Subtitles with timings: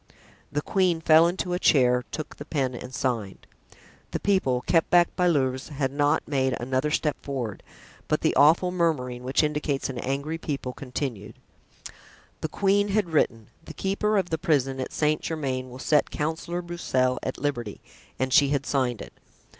[0.51, 3.45] The queen fell into a chair, took the pen and signed.
[4.09, 7.61] The people, kept back by Louvieres, had not made another step forward;
[8.07, 11.35] but the awful murmuring, which indicates an angry people, continued.
[12.39, 16.63] The queen had written, "The keeper of the prison at Saint Germain will set Councillor
[16.63, 17.79] Broussel at liberty;"
[18.17, 19.13] and she had signed it.